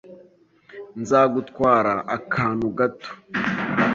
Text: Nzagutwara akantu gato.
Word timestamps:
Nzagutwara 1.01 1.93
akantu 2.17 2.65
gato. 2.77 3.09